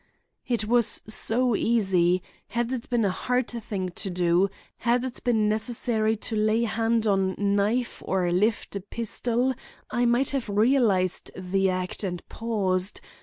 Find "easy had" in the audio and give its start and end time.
1.55-2.71